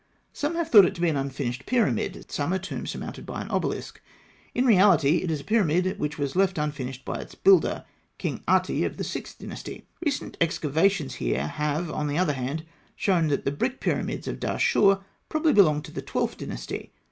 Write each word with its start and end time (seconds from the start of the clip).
Some 0.33 0.55
have 0.55 0.67
thought 0.67 0.85
it 0.85 0.95
to 0.95 1.01
be 1.01 1.09
an 1.09 1.15
unfinished 1.15 1.67
pyramid, 1.67 2.31
some 2.31 2.53
a 2.53 2.57
tomb 2.57 2.87
surmounted 2.87 3.23
by 3.23 3.39
an 3.43 3.51
obelisk; 3.51 4.01
in 4.55 4.65
reality 4.65 5.17
it 5.17 5.29
is 5.29 5.41
a 5.41 5.43
pyramid 5.43 5.99
which 5.99 6.17
was 6.17 6.35
left 6.35 6.57
unfinished 6.57 7.05
by 7.05 7.19
its 7.21 7.35
builder, 7.35 7.85
King 8.17 8.41
Ati 8.47 8.83
of 8.83 8.97
the 8.97 9.03
Sixth 9.03 9.37
Dynasty. 9.37 9.85
Recent 10.03 10.37
excavations 10.41 11.17
have, 11.17 11.91
on 11.91 12.07
the 12.07 12.17
other 12.17 12.33
hand, 12.33 12.65
shown 12.95 13.27
that 13.27 13.45
the 13.45 13.51
brick 13.51 13.79
pyramids 13.79 14.27
of 14.27 14.39
Dahshûr 14.39 15.03
probably 15.29 15.53
belonged 15.53 15.85
to 15.85 15.91
the 15.91 16.01
Twelfth 16.01 16.37
Dynasty. 16.39 16.93